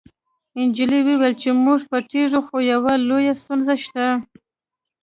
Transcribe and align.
نجلۍ 0.67 1.01
وویل 1.05 1.33
چې 1.41 1.49
موږ 1.63 1.79
پټیږو 1.91 2.39
خو 2.47 2.57
یوه 2.71 2.93
لویه 3.07 3.33
ستونزه 3.41 3.75
شته 3.83 4.05